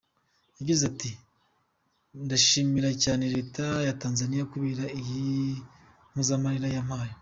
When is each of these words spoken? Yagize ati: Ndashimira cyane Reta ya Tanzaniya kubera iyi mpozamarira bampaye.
Yagize 0.59 0.83
ati: 0.91 1.09
Ndashimira 2.25 2.89
cyane 3.03 3.23
Reta 3.35 3.65
ya 3.87 3.93
Tanzaniya 4.01 4.49
kubera 4.53 4.83
iyi 4.99 5.29
mpozamarira 6.11 6.69
bampaye. 6.77 7.13